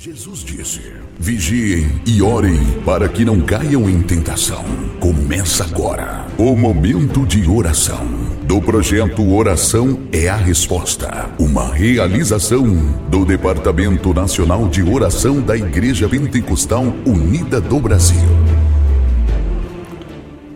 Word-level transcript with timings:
Jesus 0.00 0.44
disse: 0.44 0.80
Vigiem 1.18 2.00
e 2.06 2.22
orem 2.22 2.56
para 2.84 3.08
que 3.08 3.24
não 3.24 3.40
caiam 3.40 3.90
em 3.90 4.00
tentação. 4.00 4.64
Começa 5.00 5.64
agora 5.64 6.24
o 6.38 6.54
momento 6.54 7.26
de 7.26 7.48
oração 7.48 8.06
do 8.44 8.62
projeto 8.62 9.28
Oração 9.34 9.98
é 10.12 10.28
a 10.28 10.36
Resposta, 10.36 11.28
uma 11.38 11.74
realização 11.74 12.64
do 13.10 13.24
Departamento 13.24 14.14
Nacional 14.14 14.68
de 14.68 14.82
Oração 14.82 15.42
da 15.42 15.56
Igreja 15.56 16.08
Pentecostal 16.08 16.84
Unida 17.04 17.60
do 17.60 17.80
Brasil. 17.80 18.47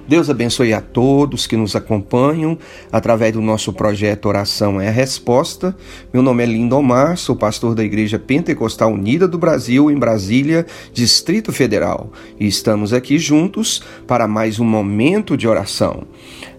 Deus 0.06 0.28
abençoe 0.28 0.74
a 0.74 0.80
todos 0.80 1.46
que 1.46 1.56
nos 1.56 1.76
acompanham 1.76 2.58
através 2.90 3.32
do 3.32 3.40
nosso 3.40 3.72
projeto 3.72 4.26
Oração 4.26 4.80
é 4.80 4.88
a 4.88 4.90
Resposta. 4.90 5.76
Meu 6.12 6.22
nome 6.22 6.42
é 6.42 6.46
Lindomar, 6.46 7.16
sou 7.16 7.36
pastor 7.36 7.74
da 7.74 7.84
Igreja 7.84 8.18
Pentecostal 8.18 8.92
Unida 8.92 9.28
do 9.28 9.38
Brasil, 9.38 9.90
em 9.90 9.96
Brasília, 9.96 10.66
Distrito 10.92 11.52
Federal. 11.52 12.10
E 12.38 12.48
estamos 12.48 12.92
aqui 12.92 13.16
juntos 13.16 13.82
para 14.06 14.26
mais 14.26 14.58
um 14.58 14.64
momento 14.64 15.36
de 15.36 15.46
oração. 15.46 16.02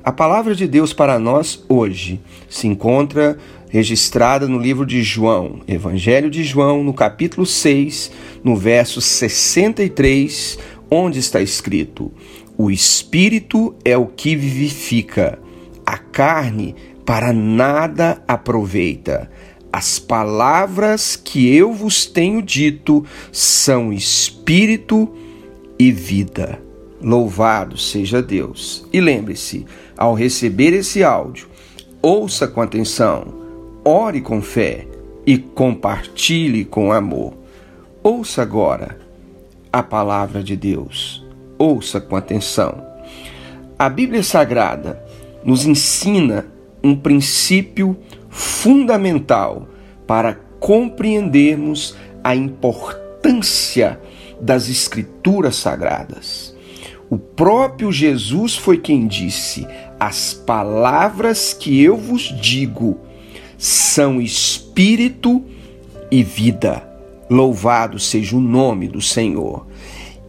A 0.03 0.11
palavra 0.11 0.55
de 0.55 0.65
Deus 0.65 0.93
para 0.93 1.19
nós 1.19 1.63
hoje 1.67 2.21
se 2.49 2.67
encontra 2.67 3.37
registrada 3.69 4.47
no 4.47 4.59
livro 4.59 4.85
de 4.85 5.03
João, 5.03 5.61
Evangelho 5.67 6.29
de 6.29 6.43
João, 6.43 6.83
no 6.83 6.93
capítulo 6.93 7.45
6, 7.45 8.11
no 8.43 8.55
verso 8.55 9.01
63, 9.01 10.59
onde 10.91 11.19
está 11.19 11.41
escrito: 11.41 12.11
o 12.57 12.69
espírito 12.69 13.75
é 13.83 13.97
o 13.97 14.05
que 14.05 14.35
vivifica, 14.35 15.39
a 15.85 15.97
carne 15.97 16.75
para 17.05 17.33
nada 17.33 18.21
aproveita. 18.27 19.29
As 19.71 19.97
palavras 19.97 21.15
que 21.15 21.53
eu 21.53 21.73
vos 21.73 22.05
tenho 22.05 22.43
dito 22.43 23.03
são 23.31 23.91
espírito 23.91 25.11
e 25.79 25.91
vida. 25.91 26.61
Louvado 27.01 27.75
seja 27.75 28.21
Deus. 28.21 28.85
E 28.93 29.01
lembre-se, 29.01 29.65
ao 29.97 30.13
receber 30.13 30.73
esse 30.73 31.03
áudio, 31.03 31.47
ouça 32.01 32.47
com 32.47 32.61
atenção, 32.61 33.33
ore 33.83 34.21
com 34.21 34.41
fé 34.41 34.87
e 35.25 35.39
compartilhe 35.39 36.63
com 36.63 36.93
amor. 36.93 37.33
Ouça 38.03 38.43
agora 38.43 38.99
a 39.71 39.81
palavra 39.81 40.43
de 40.43 40.55
Deus 40.55 41.22
ouça 41.63 42.01
com 42.01 42.15
atenção. 42.15 42.83
A 43.77 43.89
Bíblia 43.89 44.23
Sagrada 44.23 45.03
nos 45.43 45.65
ensina 45.65 46.45
um 46.83 46.95
princípio 46.95 47.97
fundamental 48.29 49.67
para 50.05 50.35
compreendermos 50.59 51.95
a 52.23 52.35
importância 52.35 53.99
das 54.39 54.69
Escrituras 54.69 55.55
Sagradas. 55.55 56.55
O 57.09 57.17
próprio 57.17 57.91
Jesus 57.91 58.55
foi 58.55 58.77
quem 58.77 59.07
disse: 59.07 59.67
As 59.99 60.33
palavras 60.33 61.53
que 61.53 61.81
eu 61.81 61.95
vos 61.95 62.23
digo 62.41 62.97
são 63.57 64.21
espírito 64.21 65.43
e 66.11 66.23
vida. 66.23 66.89
Louvado 67.29 67.99
seja 67.99 68.35
o 68.35 68.41
nome 68.41 68.87
do 68.87 69.01
Senhor. 69.01 69.65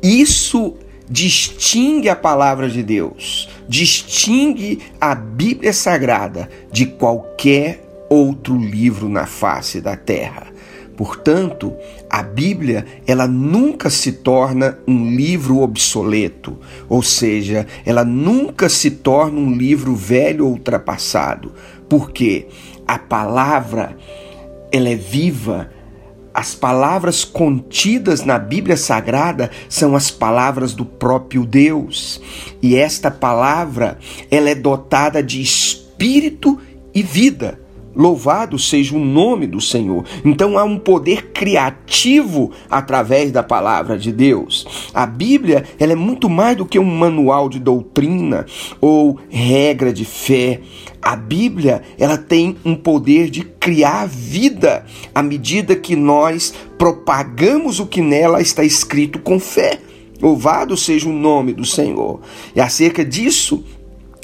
Isso 0.03 0.75
distingue 1.15 2.09
a 2.09 2.17
palavra 2.17 2.69
de 2.69 2.83
Deus, 2.83 3.49
distingue 3.69 4.81
a 5.01 5.15
Bíblia 5.15 5.73
Sagrada 5.73 6.51
de 6.73 6.87
qualquer 6.87 7.87
outro 8.11 8.59
livro 8.59 9.09
na 9.09 9.25
face 9.25 9.81
da 9.81 9.97
terra. 9.97 10.49
Portanto, 10.97 11.73
a 12.11 12.21
Bíblia, 12.21 12.85
ela 13.07 13.29
nunca 13.29 13.91
se 13.91 14.11
torna 14.11 14.77
um 14.89 15.15
livro 15.15 15.61
obsoleto, 15.61 16.59
ou 16.89 17.01
seja, 17.01 17.65
ela 17.87 18.05
nunca 18.05 18.69
se 18.69 18.91
torna 18.91 19.39
um 19.39 19.55
livro 19.55 19.95
velho 19.95 20.47
ou 20.47 20.51
ultrapassado, 20.51 21.53
porque 21.89 22.49
a 22.89 22.99
palavra 22.99 23.97
ela 24.73 24.89
é 24.89 24.97
viva, 24.97 25.71
as 26.35 26.53
palavras 26.53 27.25
contidas 27.25 28.25
na 28.25 28.39
Bíblia 28.39 28.77
Sagrada 28.77 29.53
são 29.69 29.95
as 29.95 30.11
palavras 30.11 30.75
do 30.75 30.85
próprio 30.85 31.47
Deus. 31.47 32.21
E 32.61 32.75
esta 32.75 33.09
palavra, 33.09 33.99
ela 34.29 34.51
é 34.51 34.55
dotada 34.55 35.23
de 35.23 35.41
espírito 35.41 36.61
e 36.93 37.03
vida. 37.03 37.64
Louvado 37.95 38.59
seja 38.59 38.97
o 38.97 38.99
nome 38.99 39.47
do 39.47 39.61
Senhor. 39.61 40.05
Então 40.25 40.59
há 40.59 40.65
um 40.65 40.79
poder 40.79 41.33
criativo 41.33 42.51
através 42.71 43.31
da 43.31 43.43
palavra 43.43 43.99
de 43.99 44.11
Deus. 44.11 44.91
A 44.93 45.07
Bíblia, 45.07 45.65
ela 45.79 45.93
é 45.93 45.97
muito 45.97 46.29
mais 46.29 46.57
do 46.57 46.67
que 46.67 46.79
um 46.79 46.85
manual 46.85 47.49
de 47.49 47.59
doutrina 47.59 48.47
ou 48.81 49.19
regra 49.29 49.93
de 49.93 50.05
fé. 50.05 50.61
A 51.01 51.17
Bíblia, 51.17 51.83
ela 51.99 52.17
tem 52.17 52.57
um 52.65 52.75
poder 52.75 53.31
de 53.31 53.43
criar 53.43 54.07
vida 54.07 54.85
à 55.15 55.23
medida 55.23 55.77
que 55.77 55.95
nós 55.95 56.55
propagamos 56.79 57.79
o 57.79 57.87
que 57.87 58.01
nela 58.01 58.41
está 58.41 58.65
escrito 58.65 59.19
com 59.19 59.39
fé. 59.39 59.79
Louvado 60.21 60.77
seja 60.77 61.09
o 61.09 61.13
nome 61.13 61.53
do 61.53 61.65
Senhor. 61.65 62.21
E 62.55 62.61
acerca 62.61 63.05
disso, 63.05 63.63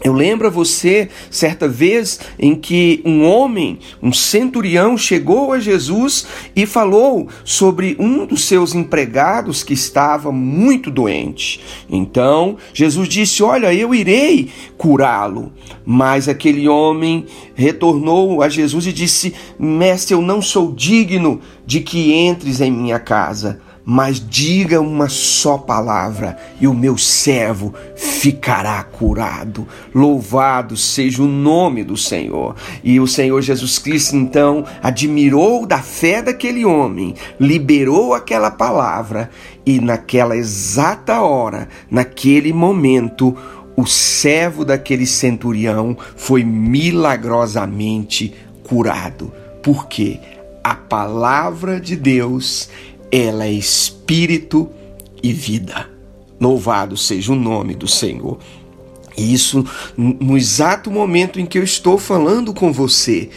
eu 0.03 0.15
lembro 0.15 0.47
a 0.47 0.51
você 0.51 1.11
certa 1.31 1.69
vez 1.69 2.21
em 2.39 2.55
que 2.55 3.03
um 3.05 3.23
homem, 3.23 3.79
um 4.03 4.13
centurião, 4.13 4.97
chegou 4.97 5.53
a 5.53 5.61
Jesus 5.61 6.27
e 6.57 6.65
falou 6.65 7.29
sobre 7.45 7.97
um 7.99 8.25
dos 8.25 8.45
seus 8.45 8.75
empregados 8.75 9.63
que 9.63 9.75
estava 9.75 10.33
muito 10.33 10.91
doente. 10.91 11.61
Então 11.89 12.57
Jesus 12.73 13.09
disse: 13.09 13.43
Olha, 13.43 13.75
eu 13.75 13.95
irei 13.95 14.51
curá-lo. 14.79 15.53
Mas 15.85 16.29
aquele 16.29 16.67
homem 16.67 17.27
retornou 17.55 18.43
a 18.43 18.49
Jesus 18.49 18.87
e 18.87 18.93
disse: 18.95 19.35
Mestre, 19.59 20.15
eu 20.15 20.23
não 20.23 20.41
sou 20.41 20.73
digno 20.73 21.41
de 21.67 21.81
que 21.81 22.15
entres 22.15 22.63
em 22.63 22.71
minha 22.71 22.99
casa 22.99 23.61
mas 23.93 24.25
diga 24.25 24.81
uma 24.81 25.09
só 25.09 25.59
palavra 25.59 26.39
e 26.61 26.69
o 26.69 26.73
meu 26.73 26.97
servo 26.97 27.75
ficará 27.97 28.81
curado. 28.85 29.67
Louvado 29.93 30.77
seja 30.77 31.21
o 31.25 31.27
nome 31.27 31.83
do 31.83 31.97
Senhor. 31.97 32.55
E 32.85 33.01
o 33.01 33.09
Senhor 33.09 33.43
Jesus 33.43 33.81
Cristo 33.81 34.15
então 34.15 34.65
admirou 34.81 35.67
da 35.67 35.83
fé 35.83 36.23
daquele 36.23 36.65
homem, 36.65 37.17
liberou 37.41 38.15
aquela 38.15 38.49
palavra 38.49 39.29
e 39.67 39.81
naquela 39.81 40.37
exata 40.37 41.21
hora, 41.21 41.69
naquele 41.91 42.53
momento, 42.53 43.37
o 43.77 43.85
servo 43.87 44.65
daquele 44.65 45.05
centurião 45.05 45.99
foi 46.15 46.45
milagrosamente 46.45 48.37
curado. 48.63 49.33
Porque 49.65 50.21
a 50.63 50.77
palavra 50.77 51.81
de 51.81 51.97
Deus 51.97 52.69
ela 53.11 53.45
é 53.45 53.53
espírito 53.53 54.69
e 55.23 55.33
vida. 55.33 55.89
Louvado 56.41 56.97
seja 56.97 57.33
o 57.33 57.37
nome 57.37 57.75
do 57.75 57.87
Senhor. 57.87 58.39
E 59.17 59.35
isso, 59.35 59.65
no 59.97 60.37
exato 60.37 60.91
momento 60.91 61.39
em 61.39 61.47
que 61.47 61.59
eu 61.59 61.65
estou 61.65 61.99
falando 61.99 62.55
com 62.55 62.73
você, 62.73 63.29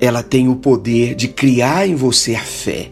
ela 0.00 0.22
tem 0.22 0.48
o 0.48 0.56
poder 0.56 1.14
de 1.14 1.28
criar 1.28 1.86
em 1.86 1.94
você 1.94 2.34
a 2.34 2.40
fé. 2.40 2.90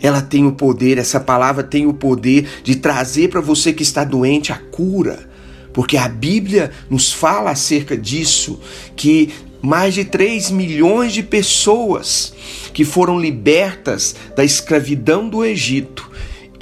Ela 0.00 0.20
tem 0.20 0.46
o 0.46 0.52
poder, 0.52 0.98
essa 0.98 1.20
palavra 1.20 1.62
tem 1.62 1.86
o 1.86 1.94
poder 1.94 2.46
de 2.62 2.76
trazer 2.76 3.28
para 3.28 3.40
você 3.40 3.72
que 3.72 3.82
está 3.82 4.04
doente 4.04 4.52
a 4.52 4.56
cura. 4.56 5.30
Porque 5.72 5.96
a 5.96 6.08
Bíblia 6.08 6.70
nos 6.90 7.12
fala 7.12 7.50
acerca 7.50 7.96
disso, 7.96 8.60
que 8.94 9.30
mais 9.62 9.94
de 9.94 10.04
3 10.04 10.50
milhões 10.50 11.12
de 11.12 11.22
pessoas 11.22 12.34
que 12.74 12.84
foram 12.84 13.18
libertas 13.18 14.14
da 14.36 14.44
escravidão 14.44 15.28
do 15.28 15.44
Egito. 15.44 16.10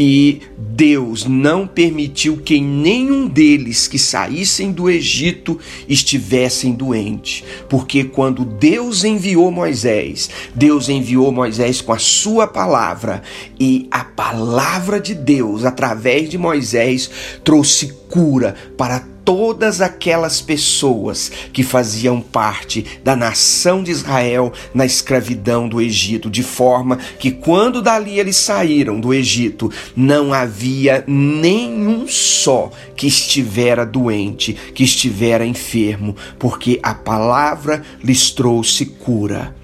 E 0.03 0.41
Deus 0.57 1.27
não 1.27 1.67
permitiu 1.67 2.39
que 2.39 2.59
nenhum 2.59 3.27
deles 3.27 3.87
que 3.87 3.99
saíssem 3.99 4.73
do 4.73 4.89
Egito 4.89 5.59
estivessem 5.87 6.73
doentes, 6.73 7.45
porque 7.69 8.05
quando 8.05 8.43
Deus 8.43 9.05
enviou 9.05 9.51
Moisés, 9.51 10.31
Deus 10.55 10.89
enviou 10.89 11.31
Moisés 11.31 11.83
com 11.83 11.93
a 11.93 11.99
sua 11.99 12.47
palavra, 12.47 13.23
e 13.59 13.89
a 13.91 14.03
palavra 14.03 14.99
de 14.99 15.15
Deus, 15.15 15.67
através 15.67 16.31
de 16.31 16.39
Moisés, 16.39 17.11
trouxe 17.45 17.93
cura 18.09 18.55
para 18.79 19.07
todas 19.31 19.81
aquelas 19.81 20.43
pessoas 20.43 21.31
que 21.53 21.63
faziam 21.63 22.21
parte 22.21 22.85
da 23.05 23.15
nação 23.15 23.81
de 23.81 23.93
Israel 23.93 24.53
na 24.75 24.85
escravidão 24.85 25.69
do 25.69 25.81
Egito, 25.81 26.29
de 26.29 26.43
forma 26.43 26.97
que 26.97 27.31
quando 27.31 27.81
dali 27.81 28.19
eles 28.19 28.35
saíram 28.35 28.99
do 28.99 29.15
Egito, 29.15 29.71
não 29.95 30.35
havia 30.35 31.05
nenhum 31.07 32.09
só 32.09 32.73
que 32.97 33.07
estivera 33.07 33.87
doente, 33.87 34.53
que 34.75 34.83
estivera 34.83 35.47
enfermo, 35.47 36.17
porque 36.37 36.81
a 36.83 36.93
palavra 36.93 37.85
lhes 38.03 38.33
trouxe 38.33 38.85
cura. 38.85 39.55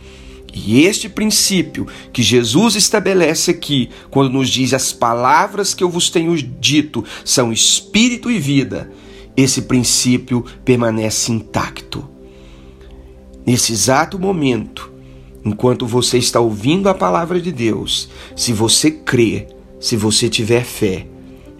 E 0.54 0.84
este 0.86 1.08
princípio 1.08 1.88
que 2.12 2.22
Jesus 2.22 2.76
estabelece 2.76 3.50
aqui, 3.50 3.90
quando 4.10 4.32
nos 4.32 4.48
diz 4.48 4.72
as 4.72 4.92
palavras 4.92 5.74
que 5.74 5.82
eu 5.82 5.90
vos 5.90 6.08
tenho 6.08 6.40
dito 6.40 7.04
são 7.24 7.52
espírito 7.52 8.30
e 8.30 8.38
vida, 8.38 8.88
esse 9.37 9.62
princípio 9.62 10.44
permanece 10.65 11.31
intacto. 11.31 12.09
Nesse 13.44 13.73
exato 13.73 14.19
momento, 14.19 14.91
enquanto 15.44 15.87
você 15.87 16.19
está 16.19 16.41
ouvindo 16.41 16.88
a 16.88 16.94
palavra 16.94 17.41
de 17.41 17.53
Deus, 17.53 18.09
se 18.35 18.53
você 18.53 18.91
crer, 18.91 19.49
se 19.79 19.97
você 19.97 20.29
tiver 20.29 20.65
fé, 20.65 21.06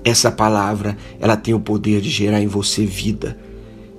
essa 0.05 0.31
palavra, 0.31 0.97
ela 1.21 1.37
tem 1.37 1.53
o 1.53 1.61
poder 1.61 2.01
de 2.01 2.11
gerar 2.11 2.41
em 2.41 2.47
você 2.47 2.87
vida. 2.87 3.39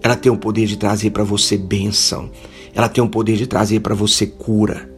Ela 0.01 0.15
tem 0.15 0.31
o 0.31 0.37
poder 0.37 0.65
de 0.65 0.77
trazer 0.77 1.11
para 1.11 1.23
você 1.23 1.57
bênção. 1.57 2.31
Ela 2.73 2.87
tem 2.87 3.03
o 3.03 3.09
poder 3.09 3.35
de 3.35 3.45
trazer 3.45 3.81
para 3.81 3.93
você 3.93 4.25
cura. 4.25 4.89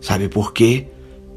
Sabe 0.00 0.28
por 0.28 0.52
quê? 0.52 0.88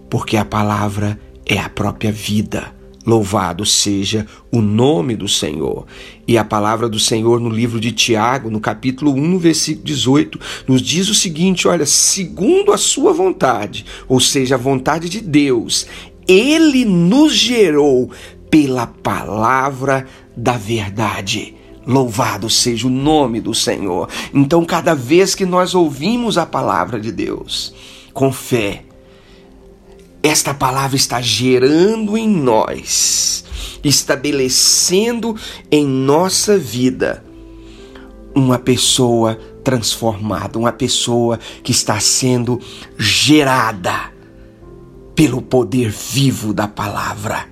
Porque 0.09 0.37
a 0.37 0.45
palavra 0.45 1.19
é 1.45 1.57
a 1.57 1.69
própria 1.69 2.11
vida. 2.11 2.73
Louvado 3.05 3.65
seja 3.65 4.25
o 4.51 4.61
nome 4.61 5.15
do 5.15 5.27
Senhor. 5.27 5.85
E 6.27 6.37
a 6.37 6.43
palavra 6.43 6.87
do 6.87 6.99
Senhor 6.99 7.39
no 7.39 7.49
livro 7.49 7.79
de 7.79 7.91
Tiago, 7.91 8.49
no 8.49 8.61
capítulo 8.61 9.13
1, 9.13 9.37
versículo 9.37 9.85
18, 9.85 10.39
nos 10.67 10.81
diz 10.81 11.09
o 11.09 11.15
seguinte: 11.15 11.67
olha, 11.67 11.85
segundo 11.85 12.71
a 12.71 12.77
sua 12.77 13.11
vontade, 13.11 13.85
ou 14.07 14.19
seja, 14.19 14.55
a 14.55 14.57
vontade 14.57 15.09
de 15.09 15.19
Deus, 15.19 15.85
ele 16.27 16.85
nos 16.85 17.33
gerou 17.33 18.09
pela 18.49 18.87
palavra 18.87 20.07
da 20.35 20.57
verdade. 20.57 21.55
Louvado 21.85 22.49
seja 22.49 22.87
o 22.87 22.89
nome 22.89 23.41
do 23.41 23.53
Senhor. 23.53 24.07
Então, 24.33 24.63
cada 24.63 24.95
vez 24.95 25.35
que 25.35 25.45
nós 25.45 25.75
ouvimos 25.75 26.37
a 26.37 26.45
palavra 26.45 26.99
de 26.99 27.11
Deus 27.11 27.73
com 28.13 28.31
fé, 28.31 28.85
esta 30.23 30.53
palavra 30.53 30.95
está 30.95 31.19
gerando 31.19 32.17
em 32.17 32.29
nós, 32.29 33.43
estabelecendo 33.83 35.35
em 35.69 35.85
nossa 35.85 36.57
vida 36.57 37.21
uma 38.33 38.57
pessoa 38.57 39.37
transformada, 39.65 40.57
uma 40.57 40.71
pessoa 40.71 41.37
que 41.61 41.73
está 41.73 41.99
sendo 41.99 42.59
gerada 42.97 44.13
pelo 45.13 45.41
poder 45.41 45.91
vivo 45.91 46.53
da 46.53 46.69
palavra. 46.69 47.45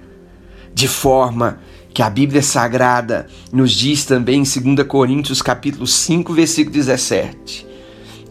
De 0.74 0.88
forma 0.88 1.60
que 1.94 2.02
a 2.02 2.10
Bíblia 2.10 2.42
Sagrada 2.42 3.28
nos 3.52 3.74
diz 3.74 4.06
também 4.06 4.44
em 4.44 4.74
2 4.76 4.88
Coríntios 4.88 5.42
capítulo 5.42 5.86
5, 5.86 6.34
versículo 6.34 6.74
17, 6.74 7.68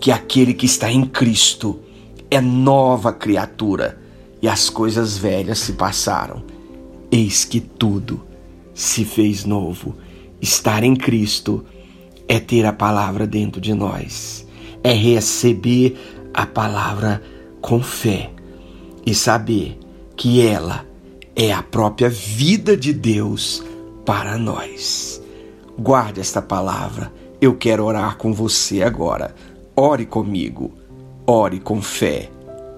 que 0.00 0.10
aquele 0.10 0.54
que 0.54 0.64
está 0.64 0.90
em 0.90 1.04
Cristo 1.04 1.78
é 2.30 2.40
nova 2.40 3.12
criatura 3.12 3.99
e 4.42 4.48
as 4.48 4.70
coisas 4.70 5.16
velhas 5.16 5.58
se 5.58 5.74
passaram. 5.74 6.42
Eis 7.10 7.44
que 7.44 7.60
tudo 7.60 8.20
se 8.74 9.04
fez 9.04 9.44
novo. 9.44 9.96
Estar 10.40 10.82
em 10.82 10.96
Cristo 10.96 11.64
é 12.26 12.38
ter 12.38 12.64
a 12.64 12.72
palavra 12.72 13.26
dentro 13.26 13.60
de 13.60 13.74
nós, 13.74 14.46
é 14.82 14.92
receber 14.92 15.96
a 16.32 16.46
palavra 16.46 17.22
com 17.60 17.82
fé 17.82 18.30
e 19.04 19.14
saber 19.14 19.78
que 20.16 20.40
ela 20.40 20.86
é 21.34 21.52
a 21.52 21.62
própria 21.62 22.08
vida 22.08 22.76
de 22.76 22.92
Deus 22.92 23.62
para 24.04 24.38
nós. 24.38 25.22
Guarde 25.78 26.20
esta 26.20 26.40
palavra. 26.40 27.12
Eu 27.40 27.56
quero 27.56 27.84
orar 27.84 28.16
com 28.16 28.32
você 28.32 28.82
agora. 28.82 29.34
Ore 29.74 30.04
comigo. 30.04 30.72
Ore 31.26 31.58
com 31.58 31.80
fé. 31.80 32.30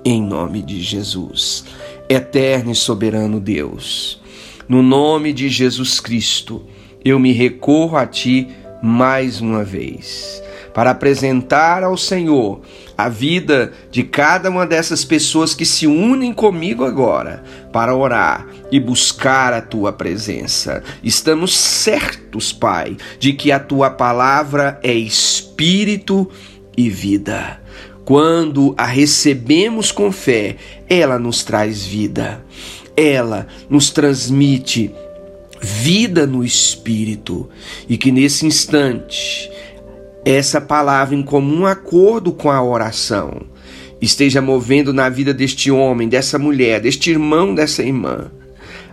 Em 0.04 0.20
nome 0.20 0.62
de 0.62 0.80
Jesus. 0.80 1.64
Eterno 2.08 2.72
e 2.72 2.74
soberano 2.74 3.38
Deus, 3.38 4.20
no 4.68 4.82
nome 4.82 5.32
de 5.32 5.48
Jesus 5.48 6.00
Cristo, 6.00 6.66
eu 7.04 7.20
me 7.20 7.30
recorro 7.30 7.96
a 7.96 8.04
Ti 8.04 8.48
mais 8.82 9.40
uma 9.40 9.62
vez 9.62 10.42
para 10.74 10.90
apresentar 10.90 11.84
ao 11.84 11.96
Senhor 11.96 12.62
a 12.98 13.08
vida 13.08 13.72
de 13.92 14.02
cada 14.02 14.50
uma 14.50 14.66
dessas 14.66 15.04
pessoas 15.04 15.54
que 15.54 15.64
se 15.64 15.86
unem 15.86 16.32
comigo 16.32 16.84
agora 16.84 17.44
para 17.72 17.94
orar 17.94 18.48
e 18.72 18.80
buscar 18.80 19.52
a 19.52 19.62
tua 19.62 19.92
presença. 19.92 20.82
Estamos 21.04 21.54
certos, 21.56 22.52
Pai, 22.52 22.96
de 23.20 23.34
que 23.34 23.52
a 23.52 23.60
tua 23.60 23.88
palavra 23.88 24.80
é 24.82 24.92
espírito 24.92 26.28
e 26.76 26.90
vida. 26.90 27.61
Quando 28.04 28.74
a 28.76 28.84
recebemos 28.84 29.92
com 29.92 30.10
fé, 30.10 30.56
ela 30.88 31.18
nos 31.18 31.44
traz 31.44 31.84
vida. 31.84 32.44
Ela 32.96 33.46
nos 33.70 33.90
transmite 33.90 34.90
vida 35.60 36.26
no 36.26 36.44
espírito 36.44 37.48
e 37.88 37.96
que 37.96 38.10
nesse 38.10 38.44
instante 38.44 39.48
essa 40.24 40.60
palavra 40.60 41.14
em 41.14 41.22
comum 41.22 41.66
acordo 41.66 42.32
com 42.32 42.50
a 42.50 42.62
oração 42.62 43.42
esteja 44.00 44.42
movendo 44.42 44.92
na 44.92 45.08
vida 45.08 45.32
deste 45.32 45.70
homem, 45.70 46.08
dessa 46.08 46.38
mulher, 46.38 46.80
deste 46.80 47.10
irmão, 47.10 47.54
dessa 47.54 47.82
irmã, 47.82 48.30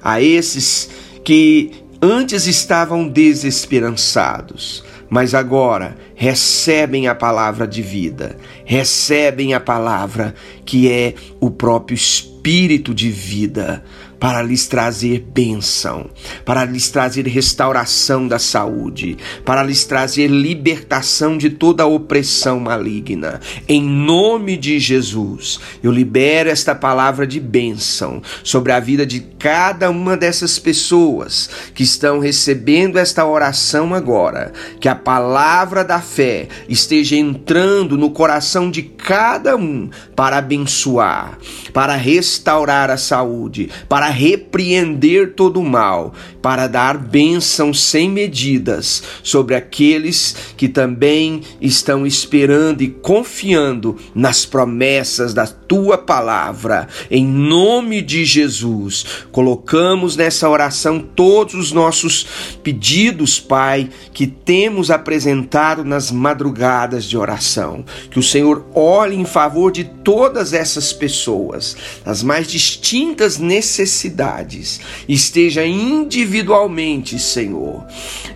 a 0.02 0.22
esses 0.22 0.90
que 1.24 1.72
antes 2.00 2.46
estavam 2.46 3.08
desesperançados, 3.08 4.84
mas 5.10 5.34
agora 5.34 5.98
recebem 6.16 7.08
a 7.08 7.16
palavra 7.16 7.68
de 7.68 7.82
vida, 7.82 8.38
recebem 8.66 9.54
a 9.54 9.60
palavra 9.60 10.36
que 10.66 10.92
é 10.92 11.16
o 11.40 11.50
próprio 11.50 11.96
Espírito 11.96 12.94
de 12.94 13.10
vida, 13.10 13.84
para 14.20 14.42
lhes 14.42 14.68
trazer 14.68 15.20
bênção, 15.34 16.10
para 16.44 16.66
lhes 16.66 16.90
trazer 16.90 17.26
restauração 17.28 18.28
da 18.28 18.38
saúde, 18.38 19.18
para 19.46 19.64
lhes 19.64 19.86
trazer 19.86 20.28
libertação 20.28 21.38
de 21.38 21.50
toda 21.50 21.84
a 21.84 21.88
opressão 21.88 22.60
maligna. 22.60 23.40
Em 23.68 23.82
nome 23.82 24.58
de 24.58 24.80
Jesus, 24.80 25.60
eu 25.82 25.92
libero 25.92 26.50
esta 26.50 26.76
palavra 26.76 27.26
de 27.26 27.40
bênção 27.40 28.22
sobre 28.44 28.72
a 28.72 28.80
vida 28.80 29.06
de 29.06 29.22
cada 29.40 29.90
uma 29.90 30.18
dessas 30.18 30.60
pessoas 30.60 31.50
que 31.74 31.84
estão 31.84 32.20
recebendo 32.20 33.00
esta 33.00 33.26
oração 33.26 33.94
agora. 33.94 34.52
Que 34.80 34.90
a 34.90 34.96
palavra 34.96 35.84
da 35.84 36.02
fé 36.02 36.48
esteja 36.68 37.16
entrando 37.16 37.98
no 37.98 38.12
coração 38.12 38.70
de 38.70 38.82
cada 38.82 39.56
um 39.56 39.90
para 40.16 40.38
abençoar, 40.38 41.38
para 41.72 41.96
restaurar 41.96 42.90
a 42.90 42.98
saúde, 42.98 43.70
para 43.88 44.09
repreender 44.10 45.34
todo 45.34 45.60
o 45.60 45.66
mal, 45.66 46.14
para 46.42 46.68
dar 46.68 46.98
bênção 46.98 47.74
sem 47.74 48.10
medidas 48.10 49.04
sobre 49.22 49.56
aqueles 49.56 50.36
que 50.56 50.68
também 50.68 51.42
estão 51.60 52.06
esperando 52.06 52.82
e 52.82 52.88
confiando 52.88 53.98
nas 54.16 54.46
promessas 54.46 55.34
da 55.34 55.46
tua 55.46 55.98
palavra. 55.98 56.88
Em 57.12 57.26
nome 57.26 58.02
de 58.02 58.24
Jesus, 58.26 59.06
colocamos 59.32 60.16
nessa 60.16 60.50
oração 60.50 61.00
todos 61.00 61.54
os 61.56 61.72
nossos 61.72 62.26
pedidos, 62.64 63.40
Pai, 63.40 63.90
que 64.14 64.26
temos 64.26 64.90
apresentado 64.90 65.84
nas 65.84 66.12
madrugadas 66.12 67.06
de 67.06 67.18
oração. 67.18 67.84
Que 68.10 68.20
o 68.20 68.24
Senhor 68.24 68.66
olhe 68.74 69.16
em 69.16 69.26
favor 69.26 69.72
de 69.72 69.84
todas 69.84 70.54
essas 70.54 70.94
pessoas, 70.94 71.76
as 72.06 72.24
mais 72.24 72.48
distintas 72.48 73.38
necessidades 73.38 73.99
necessidades. 74.00 74.80
Esteja 75.08 75.66
individualmente, 75.66 77.20
Senhor, 77.20 77.86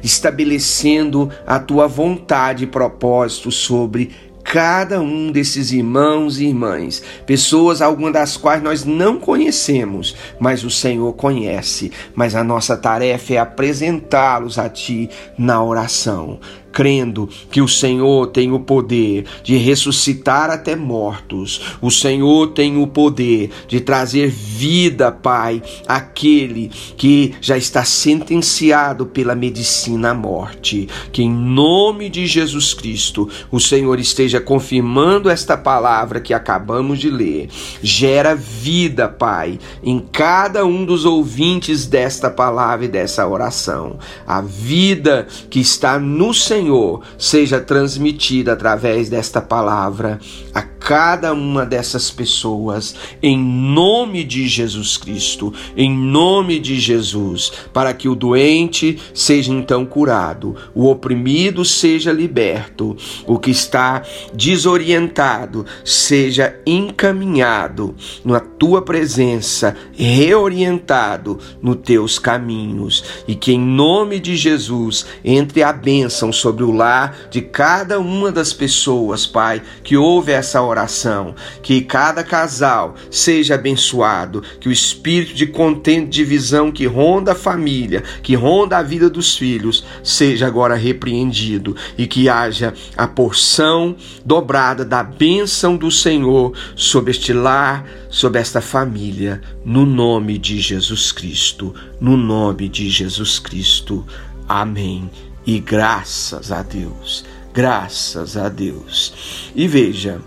estabelecendo 0.04 1.30
a 1.48 1.60
tua 1.60 1.88
vontade 1.88 2.66
e 2.66 2.68
propósito 2.68 3.52
sobre 3.52 4.12
cada 4.44 5.00
um 5.00 5.32
desses 5.32 5.72
irmãos 5.72 6.38
e 6.38 6.48
irmãs, 6.48 7.02
pessoas 7.26 7.82
algumas 7.82 8.12
das 8.12 8.36
quais 8.36 8.62
nós 8.62 8.84
não 8.84 9.18
conhecemos, 9.18 10.16
mas 10.38 10.66
o 10.66 10.70
Senhor 10.70 11.14
conhece. 11.14 11.92
Mas 12.14 12.36
a 12.36 12.44
nossa 12.44 12.76
tarefa 12.76 13.34
é 13.34 13.38
apresentá-los 13.38 14.60
a 14.60 14.68
Ti 14.68 15.10
na 15.38 15.64
oração 15.64 16.40
crendo 16.74 17.30
que 17.52 17.62
o 17.62 17.68
Senhor 17.68 18.28
tem 18.28 18.52
o 18.52 18.60
poder 18.60 19.26
de 19.44 19.56
ressuscitar 19.56 20.50
até 20.50 20.76
mortos. 20.76 21.62
O 21.80 21.92
Senhor 21.92 22.48
tem 22.48 22.82
o 22.82 22.88
poder 22.88 23.52
de 23.68 23.80
trazer 23.80 24.30
vida, 24.30 25.12
Pai, 25.12 25.62
àquele 25.88 26.72
que 26.98 27.36
já 27.40 27.56
está 27.56 27.86
sentenciado 27.86 29.06
pela 29.06 29.36
medicina 29.36 30.10
à 30.10 30.14
morte. 30.14 30.90
Que 31.12 31.22
em 31.22 31.32
nome 31.32 32.10
de 32.10 32.26
Jesus 32.26 32.74
Cristo, 32.74 33.30
o 33.52 33.60
Senhor 33.60 34.00
esteja 34.00 34.42
confirmando 34.42 35.30
esta 35.30 35.56
palavra 35.56 36.20
que 36.20 36.34
acabamos 36.34 36.98
de 37.00 37.10
ler. 37.10 37.50
Gera 37.84 38.34
vida, 38.36 39.08
Pai, 39.08 39.60
em 39.84 40.00
cada 40.00 40.66
um 40.66 40.84
dos 40.84 41.06
ouvintes 41.06 41.86
desta 41.86 42.32
palavra 42.32 42.86
e 42.86 42.90
dessa 42.90 43.28
oração. 43.28 44.00
A 44.26 44.42
vida 44.42 45.28
que 45.52 45.60
está 45.60 46.00
no 46.00 46.34
Senhor 46.34 46.63
Senhor, 46.64 47.02
seja 47.18 47.60
transmitida 47.60 48.54
através 48.54 49.10
desta 49.10 49.42
palavra 49.42 50.18
a 50.54 50.62
cada 50.84 51.34
uma 51.34 51.66
dessas 51.66 52.12
pessoas, 52.12 52.94
em 53.22 53.38
nome 53.38 54.24
de 54.24 54.48
Jesus 54.50 54.98
Cristo, 54.98 55.54
em 55.78 55.90
nome 55.90 56.60
de 56.60 56.78
Jesus, 56.78 57.54
para 57.72 57.94
que 57.94 58.10
o 58.10 58.16
doente 58.16 59.00
seja 59.14 59.54
então 59.54 59.86
curado, 59.86 60.56
o 60.76 60.90
oprimido 60.90 61.64
seja 61.64 62.12
liberto, 62.12 62.98
o 63.26 63.40
que 63.40 63.50
está 63.50 64.04
desorientado 64.34 65.66
seja 65.86 66.60
encaminhado 66.66 67.96
na 68.26 68.42
tua 68.42 68.82
presença, 68.82 69.78
reorientado 69.94 71.40
nos 71.62 71.78
teus 71.78 72.20
caminhos, 72.20 73.24
e 73.26 73.36
que 73.36 73.54
em 73.54 73.60
nome 73.60 74.20
de 74.20 74.36
Jesus 74.36 75.06
entre 75.24 75.64
a 75.64 75.72
bênção 75.72 76.34
sobre 76.34 76.53
o 76.62 76.72
lar 76.72 77.16
de 77.32 77.42
cada 77.42 78.00
uma 78.00 78.32
das 78.32 78.52
pessoas, 78.52 79.26
Pai, 79.26 79.62
que 79.84 79.96
ouve 79.96 80.34
essa 80.34 80.62
oração 80.62 81.34
que 81.62 81.82
cada 81.82 82.24
casal 82.24 82.96
seja 83.10 83.56
abençoado, 83.56 84.44
que 84.60 84.68
o 84.68 84.72
espírito 84.72 85.34
de 85.34 85.48
contento, 85.48 86.10
de 86.10 86.24
visão 86.24 86.72
que 86.72 86.86
ronda 86.86 87.32
a 87.32 87.36
família, 87.36 88.04
que 88.22 88.36
ronda 88.36 88.78
a 88.78 88.84
vida 88.84 89.10
dos 89.10 89.38
filhos, 89.38 89.86
seja 90.04 90.46
agora 90.46 90.76
repreendido 90.76 91.76
e 91.98 92.06
que 92.06 92.28
haja 92.28 92.74
a 92.98 93.08
porção 93.08 93.96
dobrada 94.26 94.84
da 94.84 95.02
bênção 95.02 95.78
do 95.78 95.90
Senhor 95.90 96.54
sobre 96.76 97.12
este 97.12 97.34
lar, 97.34 97.86
sobre 98.10 98.40
esta 98.40 98.62
família, 98.62 99.42
no 99.66 99.86
nome 99.86 100.38
de 100.38 100.60
Jesus 100.60 101.12
Cristo, 101.12 101.74
no 102.00 102.18
nome 102.18 102.68
de 102.68 102.90
Jesus 102.90 103.40
Cristo. 103.40 104.06
Amém. 104.48 105.10
E 105.46 105.60
graças 105.60 106.52
a 106.52 106.62
Deus, 106.62 107.26
graças 107.54 108.38
a 108.38 108.50
Deus. 108.50 109.52
E 109.56 109.68
veja, 109.68 110.22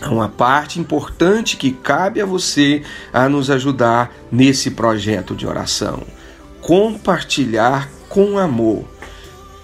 Há 0.00 0.10
uma 0.10 0.28
parte 0.28 0.78
importante 0.78 1.56
que 1.56 1.72
cabe 1.72 2.20
a 2.20 2.26
você 2.26 2.82
a 3.12 3.30
nos 3.30 3.50
ajudar 3.50 4.14
nesse 4.30 4.72
projeto 4.72 5.34
de 5.34 5.46
oração. 5.46 6.02
Compartilhar 6.60 7.88
com 8.06 8.38
amor 8.38 8.84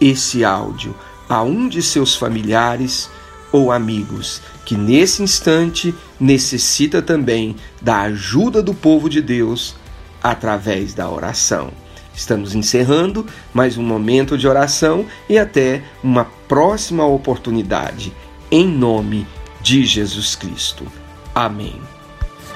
esse 0.00 0.42
áudio 0.42 0.96
a 1.28 1.42
um 1.42 1.68
de 1.68 1.82
seus 1.82 2.16
familiares 2.16 3.10
ou 3.52 3.70
amigos 3.70 4.40
que 4.64 4.74
nesse 4.74 5.22
instante 5.22 5.94
necessita 6.18 7.02
também 7.02 7.54
da 7.80 8.00
ajuda 8.02 8.62
do 8.62 8.72
povo 8.72 9.10
de 9.10 9.20
Deus 9.20 9.74
através 10.22 10.94
da 10.94 11.10
oração. 11.10 11.72
Estamos 12.14 12.54
encerrando 12.54 13.26
mais 13.52 13.78
um 13.78 13.82
momento 13.82 14.36
de 14.36 14.46
oração 14.46 15.06
e 15.28 15.38
até 15.38 15.82
uma 16.02 16.26
próxima 16.46 17.04
oportunidade. 17.06 18.12
Em 18.50 18.66
nome 18.66 19.26
de 19.60 19.84
Jesus 19.84 20.36
Cristo. 20.36 20.86
Amém. 21.34 21.80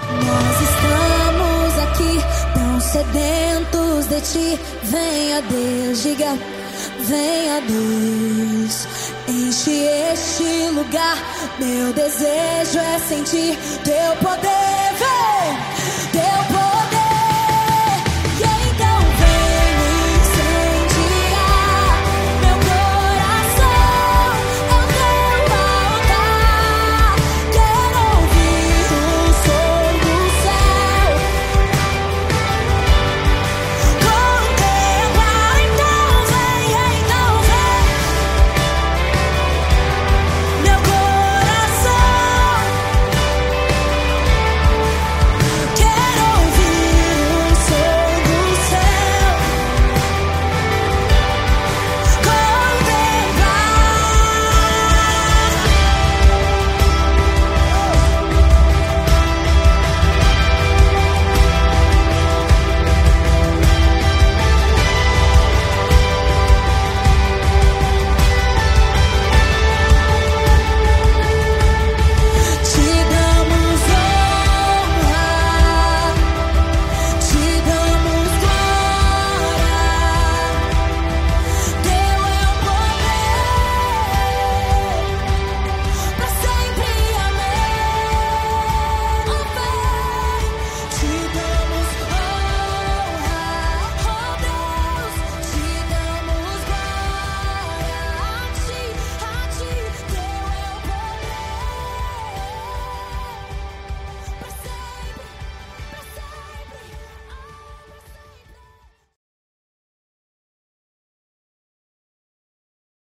Nós 0.03 0.61
estamos 0.61 1.79
aqui 1.85 2.55
tão 2.55 2.81
sedentos 2.81 4.07
de 4.07 4.21
ti. 4.21 4.61
Venha 4.85 5.43
Deus, 5.43 6.03
diga, 6.03 6.39
venha 7.01 7.61
Deus. 7.63 8.87
Enche 9.29 9.71
este 10.13 10.71
lugar. 10.75 11.17
Meu 11.59 11.93
desejo 11.93 12.79
é 12.79 12.99
sentir 12.99 13.57
teu 13.83 14.17
poder. 14.21 14.77
Vem! 14.99 15.86